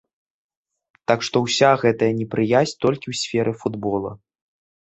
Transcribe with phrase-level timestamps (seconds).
[1.11, 4.11] Так што ўся гэтая непрыязь толькі ў сферы футбола.